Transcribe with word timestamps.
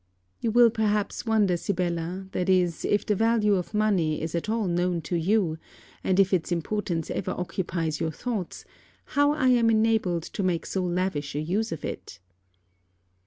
You 0.39 0.49
will 0.49 0.71
perhaps 0.71 1.27
wonder, 1.27 1.55
Sibella, 1.55 2.27
that 2.31 2.49
is, 2.49 2.83
if 2.85 3.05
the 3.05 3.13
value 3.13 3.53
of 3.53 3.75
money 3.75 4.19
is 4.19 4.33
at 4.33 4.49
all 4.49 4.65
known 4.65 5.01
to 5.01 5.15
you, 5.15 5.59
and 6.03 6.19
if 6.19 6.33
its 6.33 6.51
importance 6.51 7.11
ever 7.11 7.29
occupies 7.29 7.99
your 7.99 8.09
thoughts, 8.09 8.65
how 9.13 9.35
am 9.35 9.39
I 9.39 9.69
enabled 9.69 10.23
to 10.23 10.41
make 10.41 10.65
so 10.65 10.83
lavish 10.83 11.35
a 11.35 11.39
use 11.39 11.71
of 11.71 11.85
it. 11.85 12.17